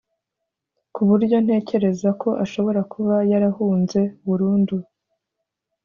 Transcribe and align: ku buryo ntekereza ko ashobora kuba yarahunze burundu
ku 0.93 1.01
buryo 1.09 1.37
ntekereza 1.45 2.09
ko 2.21 2.29
ashobora 2.43 2.81
kuba 2.93 3.15
yarahunze 3.31 3.99
burundu 4.25 4.75